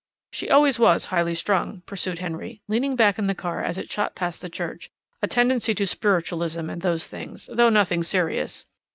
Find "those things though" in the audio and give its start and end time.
6.81-7.69